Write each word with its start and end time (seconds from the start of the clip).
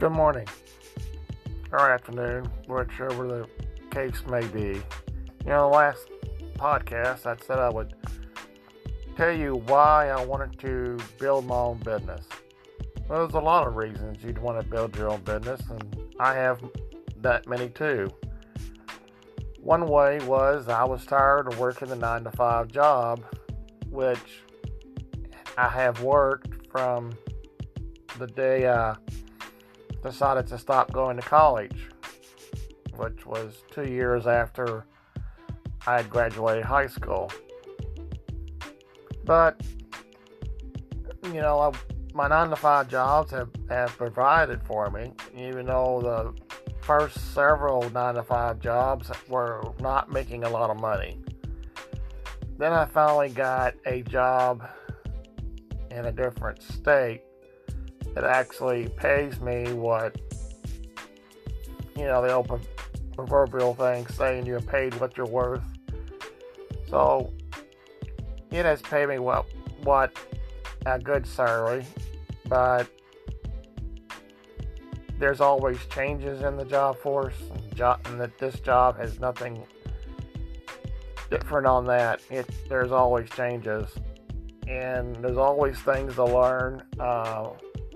Good 0.00 0.12
morning 0.12 0.46
or 1.72 1.90
afternoon, 1.90 2.46
whichever 2.66 3.28
the 3.28 3.46
case 3.90 4.22
may 4.26 4.46
be. 4.46 4.80
You 5.44 5.44
know, 5.44 5.68
the 5.68 5.76
last 5.76 6.08
podcast 6.54 7.26
I 7.26 7.36
said 7.44 7.58
I 7.58 7.68
would 7.68 7.92
tell 9.14 9.30
you 9.30 9.56
why 9.66 10.08
I 10.08 10.24
wanted 10.24 10.58
to 10.60 10.98
build 11.18 11.44
my 11.44 11.54
own 11.54 11.80
business. 11.80 12.24
Well, 13.10 13.18
there's 13.18 13.34
a 13.34 13.44
lot 13.44 13.66
of 13.66 13.76
reasons 13.76 14.24
you'd 14.24 14.38
want 14.38 14.58
to 14.58 14.66
build 14.66 14.96
your 14.96 15.10
own 15.10 15.20
business, 15.20 15.60
and 15.68 15.98
I 16.18 16.32
have 16.32 16.64
that 17.18 17.46
many 17.46 17.68
too. 17.68 18.08
One 19.60 19.86
way 19.86 20.18
was 20.20 20.66
I 20.68 20.84
was 20.84 21.04
tired 21.04 21.46
of 21.46 21.58
working 21.58 21.88
the 21.88 21.96
nine 21.96 22.24
to 22.24 22.30
five 22.30 22.68
job, 22.68 23.22
which 23.90 24.40
I 25.58 25.68
have 25.68 26.02
worked 26.02 26.72
from 26.72 27.12
the 28.18 28.28
day 28.28 28.66
I 28.66 28.96
decided 30.02 30.46
to 30.48 30.58
stop 30.58 30.92
going 30.92 31.16
to 31.16 31.22
college, 31.22 31.88
which 32.96 33.26
was 33.26 33.62
two 33.70 33.84
years 33.84 34.26
after 34.26 34.84
I 35.86 35.96
had 35.98 36.10
graduated 36.10 36.64
high 36.64 36.86
school. 36.86 37.30
But, 39.24 39.60
you 41.24 41.40
know, 41.40 41.60
I, 41.60 41.72
my 42.14 42.28
nine 42.28 42.50
to 42.50 42.56
five 42.56 42.88
jobs 42.88 43.30
have, 43.30 43.50
have 43.68 43.96
provided 43.96 44.62
for 44.62 44.90
me, 44.90 45.12
even 45.36 45.66
though 45.66 46.00
the 46.02 46.54
first 46.82 47.34
several 47.34 47.88
nine 47.90 48.14
to 48.14 48.22
five 48.22 48.60
jobs 48.60 49.10
were 49.28 49.62
not 49.80 50.10
making 50.10 50.44
a 50.44 50.48
lot 50.48 50.70
of 50.70 50.80
money. 50.80 51.18
Then 52.58 52.72
I 52.72 52.84
finally 52.86 53.30
got 53.30 53.74
a 53.86 54.02
job 54.02 54.68
in 55.90 56.06
a 56.06 56.12
different 56.12 56.62
state 56.62 57.22
that 58.14 58.24
actually 58.24 58.88
pays 58.88 59.40
me 59.40 59.72
what, 59.72 60.16
you 61.96 62.04
know, 62.04 62.22
the 62.22 62.32
old 62.32 62.60
proverbial 63.14 63.74
thing 63.74 64.06
saying 64.08 64.46
you're 64.46 64.60
paid 64.60 64.94
what 65.00 65.16
you're 65.16 65.26
worth. 65.26 65.62
So 66.88 67.32
it 68.50 68.64
has 68.64 68.82
paid 68.82 69.08
me 69.08 69.18
what 69.18 69.46
what 69.84 70.12
a 70.86 70.98
good 70.98 71.26
salary, 71.26 71.84
but 72.48 72.86
there's 75.18 75.40
always 75.40 75.78
changes 75.86 76.42
in 76.42 76.56
the 76.56 76.64
job 76.64 76.98
force, 76.98 77.34
and, 77.52 77.76
job, 77.76 78.00
and 78.06 78.20
that 78.20 78.36
this 78.38 78.58
job 78.60 78.96
has 78.98 79.20
nothing 79.20 79.62
different 81.30 81.66
on 81.66 81.86
that. 81.86 82.20
It 82.30 82.48
there's 82.68 82.90
always 82.90 83.28
changes, 83.30 83.88
and 84.66 85.14
there's 85.16 85.36
always 85.36 85.78
things 85.78 86.14
to 86.14 86.24
learn. 86.24 86.82
Uh, 86.98 87.50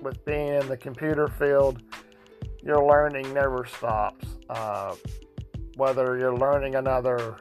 with 0.05 0.24
being 0.24 0.55
in 0.55 0.69
the 0.69 0.77
computer 0.77 1.27
field, 1.27 1.83
your 2.62 2.86
learning 2.86 3.33
never 3.34 3.64
stops. 3.66 4.27
Uh, 4.48 4.94
whether 5.77 6.16
you're 6.19 6.36
learning 6.36 6.77
another 6.77 7.36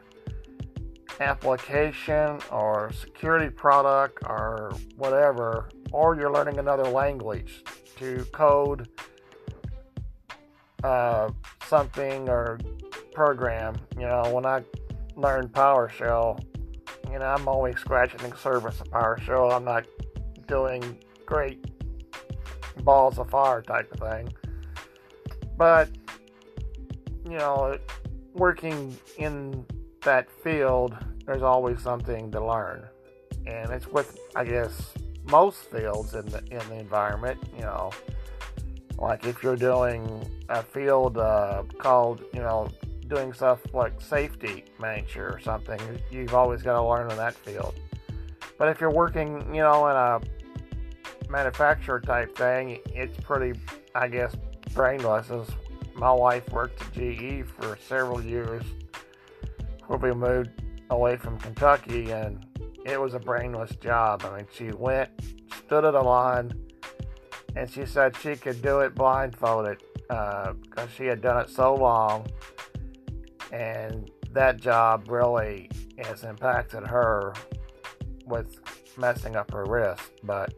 application 1.20 2.40
or 2.52 2.92
security 2.94 3.50
product 3.50 4.18
or 4.26 4.74
whatever, 4.96 5.70
or 5.92 6.16
you're 6.16 6.32
learning 6.32 6.58
another 6.58 6.86
language 6.86 7.64
to 7.98 8.26
code 8.32 8.88
uh, 10.84 11.30
something 11.68 12.28
or 12.28 12.60
program. 13.14 13.76
You 13.96 14.08
know, 14.08 14.24
when 14.32 14.46
I 14.46 14.64
learned 15.16 15.52
PowerShell, 15.52 16.44
you 17.12 17.20
know, 17.20 17.26
I'm 17.26 17.48
always 17.48 17.78
scratching 17.78 18.28
the 18.28 18.36
surface 18.38 18.82
of 18.82 18.88
PowerShell. 18.90 19.54
I'm 19.54 19.64
not 19.64 19.86
doing 20.48 20.98
great 21.26 21.73
balls 22.82 23.20
of 23.20 23.30
fire 23.30 23.62
type 23.62 23.92
of 23.94 24.00
thing. 24.00 24.34
But, 25.58 25.90
you 27.26 27.38
know, 27.38 27.78
working 28.34 28.98
in 29.18 29.66
that 30.02 30.30
field, 30.44 30.96
there's 31.26 31.44
always 31.44 31.82
something 31.82 32.32
to 32.32 32.46
learn. 32.46 32.86
And 33.46 33.72
it's 33.72 33.88
with, 33.88 34.18
I 34.36 34.46
guess, 34.46 34.94
most 35.26 35.60
fields 35.72 36.14
in 36.14 36.26
the, 36.28 36.40
in 36.52 36.68
the 36.70 36.80
environment, 36.80 37.40
you 37.56 37.62
know, 37.62 37.92
like 38.98 39.26
if 39.26 39.44
you're 39.44 39.56
doing 39.56 40.26
a 40.50 40.64
field 40.64 41.18
uh, 41.18 41.64
called, 41.78 42.24
you 42.34 42.40
know, 42.40 42.70
doing 43.08 43.34
stuff 43.34 43.60
like 43.74 44.00
safety 44.02 44.66
manager 44.80 45.30
or 45.30 45.40
something, 45.40 45.80
you've 46.10 46.34
always 46.34 46.62
got 46.62 46.74
to 46.74 46.84
learn 46.88 47.10
in 47.12 47.18
that 47.18 47.36
field. 47.36 47.76
But 48.58 48.70
if 48.70 48.80
you're 48.80 48.92
working, 48.92 49.54
you 49.54 49.62
know, 49.62 49.88
in 49.88 49.96
a 49.96 50.22
manufacturer 51.34 52.00
type 52.00 52.38
thing, 52.38 52.80
it's 52.94 53.20
pretty, 53.22 53.60
I 53.96 54.08
guess, 54.08 54.36
brainless. 54.74 55.32
As 55.32 55.48
my 55.96 56.12
wife 56.12 56.48
worked 56.52 56.80
at 56.82 56.94
GE 56.94 57.46
for 57.48 57.76
several 57.88 58.24
years 58.24 58.64
before 59.80 59.98
we 59.98 60.14
moved 60.14 60.52
away 60.92 61.18
from 61.18 61.40
Kentucky, 61.40 62.12
and 62.12 62.46
it 62.86 63.02
was 63.02 63.16
a 63.16 63.20
brainless 63.20 63.76
job. 63.78 64.24
I 64.24 64.38
mean, 64.38 64.48
she 64.54 64.72
went, 64.72 65.10
stood 65.66 65.86
at 65.86 65.96
a 65.96 66.02
line, 66.02 66.54
and 67.56 67.68
she 67.70 67.88
said 67.88 68.16
she 68.18 68.36
could 68.36 68.62
do 68.62 68.82
it 68.82 68.94
blindfolded 68.94 69.82
because 70.08 70.56
uh, 70.78 70.88
she 70.96 71.06
had 71.06 71.20
done 71.22 71.42
it 71.42 71.50
so 71.50 71.74
long, 71.74 72.28
and 73.52 74.12
that 74.34 74.58
job 74.58 75.10
really 75.10 75.70
has 75.98 76.24
impacted 76.24 76.86
her 76.86 77.34
with 78.28 78.60
messing 78.98 79.36
up 79.36 79.52
her 79.52 79.66
wrist. 79.66 80.12
But 80.24 80.54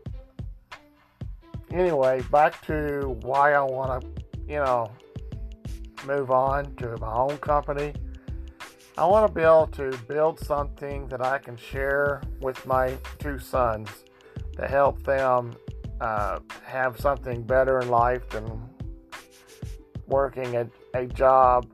anyway, 1.76 2.22
back 2.32 2.66
to 2.68 3.18
why 3.22 3.54
I 3.54 3.62
want 3.62 4.02
to, 4.02 4.22
you 4.48 4.58
know, 4.58 4.92
move 6.06 6.32
on 6.32 6.76
to 6.76 6.96
my 6.98 7.14
own 7.14 7.38
company. 7.38 7.94
I 8.98 9.06
want 9.06 9.28
to 9.28 9.34
be 9.34 9.42
able 9.42 9.68
to 9.68 9.98
build 10.08 10.40
something 10.40 11.08
that 11.10 11.22
I 11.22 11.38
can 11.38 11.58
share 11.58 12.22
with 12.40 12.66
my 12.66 12.98
two 13.20 13.40
sons 13.40 13.90
to 14.56 14.68
help 14.68 15.04
them 15.04 15.56
uh, 16.00 16.40
have 16.64 17.00
something 17.00 17.44
better 17.44 17.80
in 17.80 17.90
life 17.90 18.30
than 18.30 18.70
working 20.08 20.56
at 20.56 20.70
a 20.94 21.06
job, 21.06 21.68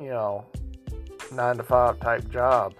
you 0.00 0.08
know, 0.08 0.46
nine 1.32 1.56
to 1.56 1.62
five 1.62 2.00
type 2.00 2.28
job. 2.30 2.74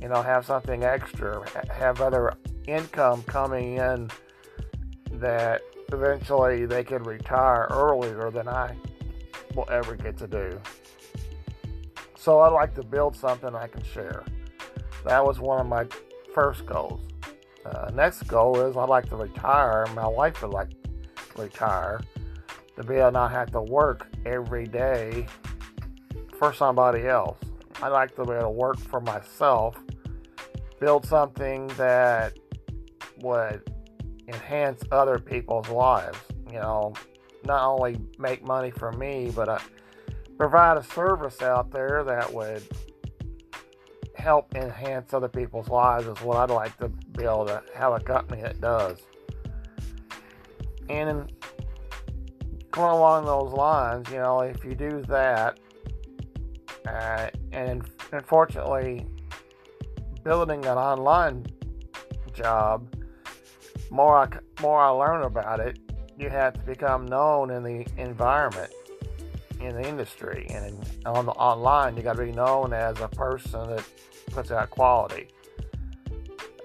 You 0.00 0.08
know, 0.08 0.22
have 0.22 0.46
something 0.46 0.84
extra, 0.84 1.44
have 1.70 2.00
other 2.00 2.34
income 2.66 3.22
coming 3.24 3.78
in 3.78 4.08
that 5.12 5.62
eventually 5.92 6.66
they 6.66 6.84
can 6.84 7.02
retire 7.02 7.66
earlier 7.70 8.30
than 8.30 8.48
I 8.48 8.76
will 9.54 9.68
ever 9.70 9.96
get 9.96 10.16
to 10.18 10.26
do. 10.26 10.60
So 12.16 12.40
I'd 12.40 12.52
like 12.52 12.74
to 12.74 12.82
build 12.82 13.16
something 13.16 13.54
I 13.54 13.68
can 13.68 13.82
share. 13.82 14.24
That 15.04 15.24
was 15.24 15.38
one 15.38 15.60
of 15.60 15.66
my 15.66 15.86
first 16.34 16.66
goals. 16.66 17.00
Uh, 17.64 17.90
next 17.94 18.22
goal 18.24 18.60
is 18.60 18.76
I'd 18.76 18.88
like 18.88 19.08
to 19.10 19.16
retire. 19.16 19.86
My 19.94 20.06
wife 20.06 20.42
would 20.42 20.52
like 20.52 20.70
to 20.70 21.42
retire 21.42 22.00
to 22.76 22.84
be 22.84 22.94
able 22.94 23.08
to 23.08 23.12
not 23.12 23.30
have 23.30 23.50
to 23.52 23.60
work 23.60 24.06
every 24.24 24.66
day 24.66 25.26
for 26.38 26.52
somebody 26.52 27.06
else. 27.06 27.38
I'd 27.82 27.88
like 27.88 28.14
to 28.16 28.24
be 28.24 28.32
able 28.32 28.42
to 28.42 28.50
work 28.50 28.78
for 28.78 29.00
myself, 29.00 29.76
build 30.80 31.06
something 31.06 31.68
that 31.76 32.34
would 33.20 33.62
enhance 34.28 34.82
other 34.92 35.18
people's 35.18 35.68
lives. 35.68 36.18
You 36.46 36.60
know, 36.60 36.94
not 37.44 37.64
only 37.64 38.00
make 38.18 38.44
money 38.44 38.70
for 38.70 38.92
me, 38.92 39.32
but 39.34 39.48
uh, 39.48 39.58
provide 40.36 40.76
a 40.76 40.82
service 40.82 41.42
out 41.42 41.70
there 41.72 42.04
that 42.04 42.32
would 42.32 42.62
help 44.14 44.54
enhance 44.54 45.14
other 45.14 45.28
people's 45.28 45.68
lives 45.68 46.06
is 46.06 46.20
what 46.22 46.36
I'd 46.36 46.50
like 46.50 46.76
to 46.78 46.88
be 46.88 47.24
able 47.24 47.46
to 47.46 47.62
have 47.74 47.92
a 47.92 48.00
company 48.00 48.42
that 48.42 48.60
does. 48.60 48.98
And 50.88 51.08
in, 51.08 51.28
going 52.70 52.94
along 52.94 53.26
those 53.26 53.52
lines, 53.52 54.08
you 54.10 54.16
know, 54.16 54.40
if 54.40 54.64
you 54.64 54.74
do 54.74 55.02
that, 55.08 55.58
uh, 56.86 57.28
and 57.52 57.82
unfortunately, 58.12 59.06
building 60.24 60.64
an 60.66 60.78
online 60.78 61.46
job 62.32 62.88
more 63.90 64.18
I, 64.18 64.62
more 64.62 64.80
I 64.80 64.88
learn 64.88 65.22
about 65.22 65.60
it, 65.60 65.78
you 66.18 66.28
have 66.28 66.54
to 66.54 66.60
become 66.60 67.06
known 67.06 67.50
in 67.50 67.62
the 67.62 67.86
environment, 67.96 68.72
in 69.60 69.74
the 69.74 69.88
industry, 69.88 70.46
and 70.50 70.66
in, 70.66 71.06
on 71.06 71.26
the 71.26 71.32
online, 71.32 71.96
you 71.96 72.02
got 72.02 72.16
to 72.16 72.24
be 72.24 72.32
known 72.32 72.72
as 72.72 73.00
a 73.00 73.08
person 73.08 73.68
that 73.68 73.84
puts 74.30 74.50
out 74.50 74.70
quality. 74.70 75.28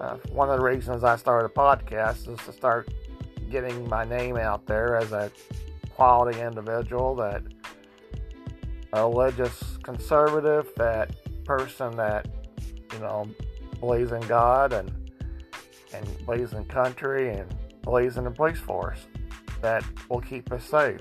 Uh, 0.00 0.16
one 0.32 0.50
of 0.50 0.58
the 0.58 0.64
reasons 0.64 1.04
I 1.04 1.16
started 1.16 1.46
a 1.46 1.48
podcast 1.48 2.28
is 2.28 2.38
to 2.46 2.52
start 2.52 2.92
getting 3.50 3.88
my 3.88 4.04
name 4.04 4.36
out 4.36 4.66
there 4.66 4.96
as 4.96 5.12
a 5.12 5.30
quality 5.94 6.40
individual, 6.40 7.14
that 7.16 7.42
a 8.92 9.02
religious 9.02 9.78
conservative, 9.82 10.68
that 10.76 11.14
person 11.44 11.96
that 11.96 12.26
you 12.92 12.98
know 12.98 13.28
believes 13.80 14.12
in 14.12 14.20
God 14.22 14.72
and 14.72 15.03
and 15.94 16.26
blazing 16.26 16.64
country 16.66 17.30
and 17.30 17.54
blazing 17.82 18.24
the 18.24 18.30
police 18.30 18.58
force. 18.58 19.06
that 19.62 19.82
will 20.10 20.20
keep 20.20 20.52
us 20.52 20.62
safe. 20.64 21.00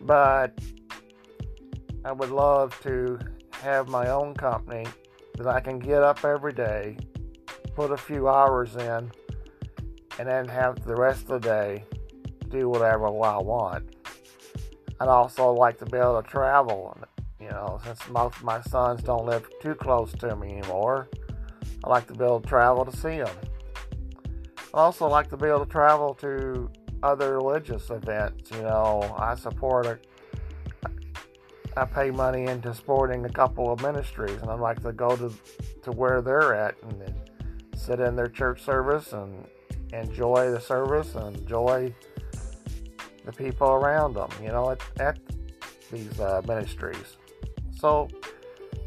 But 0.00 0.58
I 2.04 2.12
would 2.12 2.30
love 2.30 2.78
to 2.82 3.18
have 3.60 3.88
my 3.88 4.08
own 4.08 4.34
company 4.34 4.86
that 5.36 5.46
I 5.46 5.60
can 5.60 5.78
get 5.78 6.02
up 6.02 6.24
every 6.24 6.52
day, 6.52 6.96
put 7.74 7.90
a 7.90 7.96
few 7.96 8.28
hours 8.28 8.76
in, 8.76 9.10
and 10.18 10.28
then 10.28 10.48
have 10.48 10.84
the 10.84 10.96
rest 10.96 11.22
of 11.22 11.42
the 11.42 11.48
day 11.48 11.84
do 12.48 12.68
whatever 12.68 13.06
I 13.06 13.38
want. 13.38 13.94
I'd 14.98 15.08
also 15.08 15.52
like 15.52 15.78
to 15.78 15.86
be 15.86 15.98
able 15.98 16.22
to 16.22 16.28
travel. 16.28 16.96
You 17.40 17.50
know, 17.50 17.80
since 17.84 18.08
most 18.08 18.36
of 18.36 18.44
my 18.44 18.62
sons 18.62 19.02
don't 19.02 19.26
live 19.26 19.46
too 19.60 19.74
close 19.74 20.12
to 20.12 20.34
me 20.36 20.58
anymore, 20.58 21.08
I 21.84 21.88
like 21.88 22.06
to 22.08 22.14
be 22.14 22.24
able 22.24 22.40
to 22.40 22.48
travel 22.48 22.84
to 22.84 22.96
see 22.96 23.18
them. 23.18 23.36
I 24.74 24.78
also 24.78 25.08
like 25.08 25.28
to 25.30 25.36
be 25.36 25.48
able 25.48 25.64
to 25.64 25.70
travel 25.70 26.14
to 26.14 26.70
other 27.02 27.36
religious 27.36 27.90
events. 27.90 28.50
You 28.52 28.62
know, 28.62 29.14
I 29.18 29.34
support 29.34 29.86
a, 29.86 29.98
I 31.76 31.84
pay 31.84 32.10
money 32.10 32.44
into 32.44 32.72
supporting 32.74 33.24
a 33.24 33.28
couple 33.28 33.72
of 33.72 33.82
ministries, 33.82 34.40
and 34.40 34.50
I'd 34.50 34.60
like 34.60 34.82
to 34.82 34.92
go 34.92 35.16
to 35.16 35.32
to 35.82 35.90
where 35.90 36.22
they're 36.22 36.54
at 36.54 36.76
and 36.82 37.14
sit 37.74 37.98
in 38.00 38.14
their 38.14 38.28
church 38.28 38.62
service 38.62 39.12
and 39.12 39.46
enjoy 39.92 40.50
the 40.50 40.60
service 40.60 41.14
and 41.16 41.36
enjoy 41.36 41.92
the 43.24 43.32
people 43.32 43.68
around 43.68 44.14
them, 44.14 44.30
you 44.40 44.48
know, 44.48 44.70
at, 44.70 44.80
at 45.00 45.18
these 45.90 46.18
uh, 46.20 46.42
ministries. 46.46 47.16
So 47.76 48.08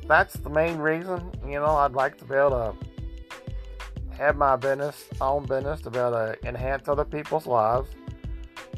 that's 0.08 0.34
the 0.36 0.50
main 0.50 0.78
reason, 0.78 1.32
you 1.46 1.60
know, 1.60 1.76
I'd 1.76 1.94
like 1.94 2.18
to 2.20 2.26
be 2.26 2.36
able 2.36 2.50
to 2.52 4.16
have 4.16 4.38
my 4.38 4.56
business, 4.56 5.06
own 5.20 5.46
business, 5.46 5.82
to 5.82 5.90
be 5.90 6.00
able 6.00 6.12
to 6.12 6.38
enhance 6.48 6.88
other 6.88 7.06
people's 7.06 7.46
lives, 7.48 7.90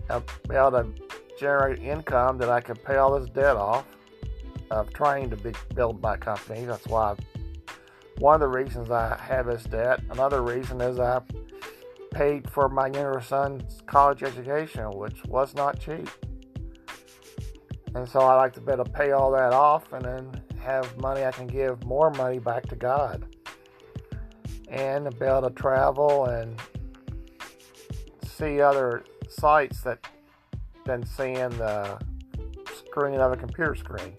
and 0.10 0.24
be 0.48 0.56
able 0.56 0.72
to 0.72 0.88
generate 1.40 1.80
income 1.80 2.38
that 2.38 2.50
I 2.50 2.62
can 2.62 2.76
pay 2.76 2.96
all 2.96 3.20
this 3.20 3.30
debt 3.30 3.56
off 3.56 3.86
of 4.72 4.92
trying 4.94 5.30
to 5.30 5.38
be, 5.38 5.54
build 5.76 6.02
my 6.02 6.18
company. 6.18 6.66
That's 6.66 6.86
why 6.88 7.12
I've, 7.12 7.20
one 8.20 8.36
of 8.36 8.42
the 8.42 8.48
reasons 8.48 8.90
I 8.90 9.16
have 9.18 9.46
this 9.46 9.64
debt. 9.64 10.02
Another 10.10 10.42
reason 10.42 10.82
is 10.82 11.00
I 11.00 11.22
paid 12.12 12.50
for 12.50 12.68
my 12.68 12.88
younger 12.88 13.22
son's 13.22 13.82
college 13.86 14.24
education, 14.24 14.90
which 14.92 15.24
was 15.26 15.54
not 15.54 15.80
cheap. 15.80 16.10
And 17.94 18.08
so 18.08 18.20
I 18.22 18.36
like 18.36 18.54
to 18.54 18.62
be 18.62 18.72
able 18.72 18.86
to 18.86 18.92
pay 18.92 19.12
all 19.12 19.32
that 19.32 19.54
off 19.54 19.92
and 19.94 20.04
then 20.04 20.42
have 20.68 20.98
money 20.98 21.24
I 21.24 21.32
can 21.32 21.48
give 21.48 21.86
more 21.86 22.12
money 22.12 22.40
back 22.40 22.68
to 22.68 22.76
God. 22.76 23.26
And 24.68 25.18
be 25.18 25.26
able 25.26 25.44
to 25.44 25.50
travel 25.50 26.26
and 26.26 26.60
see 28.38 28.60
other 28.60 29.06
sites 29.30 29.82
that 29.82 30.06
than 30.84 31.06
seeing 31.06 31.50
the 31.52 31.98
screen 32.76 33.20
of 33.20 33.32
a 33.32 33.38
computer 33.38 33.76
screen. 33.76 34.14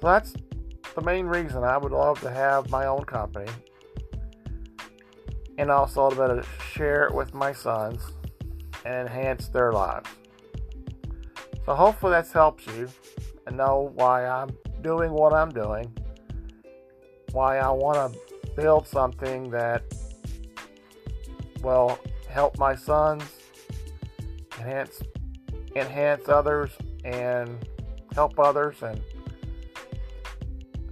So 0.00 0.06
that's 0.06 0.34
the 0.94 1.02
main 1.02 1.26
reason 1.26 1.62
I 1.62 1.76
would 1.76 1.92
love 1.92 2.20
to 2.20 2.30
have 2.30 2.70
my 2.70 2.86
own 2.86 3.04
company 3.04 3.50
and 5.58 5.70
also 5.70 6.10
to 6.10 6.16
be 6.16 6.22
able 6.22 6.42
to 6.42 6.48
share 6.72 7.06
it 7.06 7.14
with 7.14 7.32
my 7.32 7.52
sons 7.52 8.02
and 8.84 9.08
enhance 9.08 9.48
their 9.48 9.72
lives. 9.72 10.08
So 11.66 11.74
hopefully 11.74 12.12
that 12.12 12.28
helps 12.28 12.66
you 12.66 12.88
and 13.46 13.56
know 13.56 13.92
why 13.94 14.26
I'm 14.26 14.50
doing 14.82 15.12
what 15.12 15.32
I'm 15.32 15.50
doing, 15.50 15.92
why 17.32 17.58
I 17.58 17.70
want 17.70 18.12
to 18.12 18.18
build 18.56 18.86
something 18.86 19.50
that 19.50 19.82
will 21.62 21.98
help 22.28 22.58
my 22.58 22.74
sons 22.74 23.24
enhance 24.58 25.02
enhance 25.76 26.28
others 26.28 26.70
and 27.04 27.66
help 28.14 28.38
others 28.38 28.82
and 28.82 29.00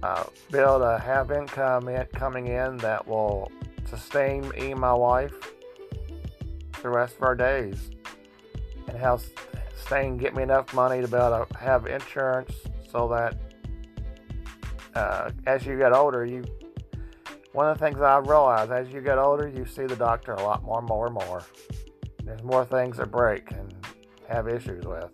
uh, 0.01 0.23
be 0.51 0.57
able 0.57 0.79
to 0.79 0.97
have 0.97 1.31
income 1.31 1.89
in, 1.89 2.05
coming 2.07 2.47
in 2.47 2.77
that 2.77 3.05
will 3.05 3.51
sustain 3.89 4.47
me 4.49 4.71
and 4.71 4.79
my 4.79 4.93
wife 4.93 5.33
the 6.81 6.89
rest 6.89 7.17
of 7.17 7.23
our 7.23 7.35
days. 7.35 7.91
And 8.87 8.97
how 8.97 9.19
staying 9.75 10.17
get 10.17 10.35
me 10.35 10.43
enough 10.43 10.73
money 10.73 11.01
to 11.01 11.07
be 11.07 11.17
able 11.17 11.45
to 11.45 11.57
have 11.57 11.85
insurance 11.85 12.53
so 12.91 13.07
that 13.09 13.35
uh, 14.99 15.31
as 15.45 15.65
you 15.65 15.77
get 15.77 15.93
older 15.93 16.25
you 16.25 16.43
one 17.53 17.67
of 17.67 17.79
the 17.79 17.85
things 17.85 17.99
I 18.01 18.17
realized 18.17 18.71
as 18.71 18.89
you 18.89 19.01
get 19.01 19.17
older 19.17 19.47
you 19.47 19.65
see 19.65 19.85
the 19.85 19.95
doctor 19.95 20.33
a 20.33 20.43
lot 20.43 20.63
more 20.63 20.81
more 20.81 21.09
more. 21.09 21.43
There's 22.23 22.43
more 22.43 22.63
things 22.63 22.97
that 22.97 23.09
break 23.09 23.49
and 23.51 23.73
have 24.27 24.47
issues 24.47 24.85
with. 24.85 25.09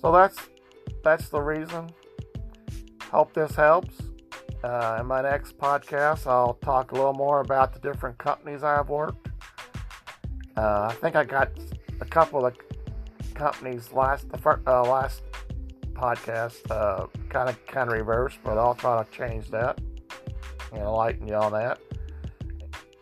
So 0.00 0.12
that's 0.12 0.36
that's 1.02 1.28
the 1.30 1.40
reason. 1.40 1.90
Hope 3.10 3.32
this 3.32 3.54
helps. 3.54 3.94
Uh, 4.62 4.98
in 5.00 5.06
my 5.06 5.22
next 5.22 5.56
podcast, 5.56 6.26
I'll 6.26 6.54
talk 6.54 6.92
a 6.92 6.94
little 6.94 7.14
more 7.14 7.40
about 7.40 7.72
the 7.72 7.80
different 7.80 8.18
companies 8.18 8.62
I've 8.62 8.90
worked. 8.90 9.28
Uh, 10.56 10.88
I 10.90 10.94
think 11.00 11.16
I 11.16 11.24
got 11.24 11.50
a 12.02 12.04
couple 12.04 12.44
of 12.44 12.54
companies 13.34 13.92
last 13.92 14.28
the 14.28 14.36
first, 14.36 14.60
uh, 14.66 14.82
last 14.82 15.22
podcast 16.00 16.70
kind 17.28 17.48
of 17.48 17.66
kind 17.66 17.90
of 17.90 17.96
reverse, 17.96 18.38
but 18.42 18.56
I'll 18.56 18.74
try 18.74 19.02
to 19.02 19.10
change 19.10 19.50
that 19.50 19.78
and 20.72 20.82
enlighten 20.82 21.28
you 21.28 21.34
on 21.34 21.52
that 21.52 21.78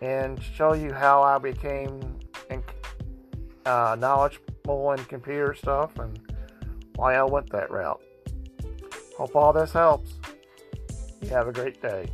and 0.01 0.43
show 0.43 0.75
you 0.75 0.93
how 0.93 1.23
I 1.23 1.39
became 1.39 2.01
in, 2.51 2.63
uh, 3.67 3.97
knowledgeable 3.99 4.93
in 4.93 5.05
computer 5.05 5.55
stuff 5.55 5.99
and 5.99 6.19
why 6.97 7.15
I 7.15 7.23
went 7.23 7.51
that 7.51 7.71
route. 7.71 8.01
Hope 9.17 9.35
all 9.35 9.53
this 9.53 9.73
helps. 9.73 10.15
You 11.23 11.29
have 11.31 11.49
a 11.49 11.53
great 11.53 11.81
day. 11.83 12.09